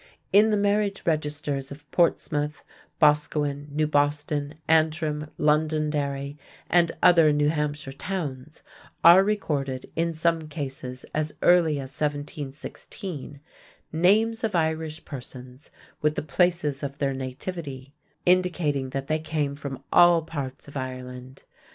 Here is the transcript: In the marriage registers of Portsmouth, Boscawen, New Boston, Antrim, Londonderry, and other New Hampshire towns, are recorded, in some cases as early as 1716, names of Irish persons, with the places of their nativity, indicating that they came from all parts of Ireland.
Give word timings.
In 0.33 0.49
the 0.49 0.57
marriage 0.57 1.03
registers 1.05 1.69
of 1.71 1.85
Portsmouth, 1.91 2.63
Boscawen, 2.99 3.67
New 3.69 3.85
Boston, 3.85 4.55
Antrim, 4.67 5.29
Londonderry, 5.37 6.39
and 6.71 6.91
other 7.03 7.31
New 7.31 7.49
Hampshire 7.49 7.91
towns, 7.93 8.63
are 9.03 9.23
recorded, 9.23 9.91
in 9.95 10.11
some 10.11 10.47
cases 10.47 11.05
as 11.13 11.35
early 11.43 11.73
as 11.79 11.91
1716, 11.91 13.41
names 13.91 14.43
of 14.43 14.55
Irish 14.55 15.05
persons, 15.05 15.69
with 16.01 16.15
the 16.15 16.23
places 16.23 16.81
of 16.81 16.97
their 16.97 17.13
nativity, 17.13 17.93
indicating 18.25 18.89
that 18.89 19.05
they 19.05 19.19
came 19.19 19.53
from 19.53 19.83
all 19.93 20.23
parts 20.23 20.67
of 20.67 20.75
Ireland. 20.75 21.43